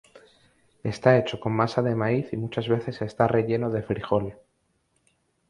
[0.81, 4.35] Está hecho con masa de maíz y muchas veces está relleno de frijol.